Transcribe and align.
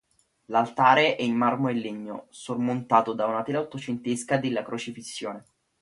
L'altare 0.45 1.15
è 1.15 1.21
in 1.21 1.35
marmo 1.35 1.67
e 1.69 1.73
legno, 1.73 2.25
sormontato 2.31 3.13
da 3.13 3.27
una 3.27 3.43
tela 3.43 3.59
ottocentesca 3.59 4.37
della 4.37 4.63
"Crocifissione". 4.63 5.45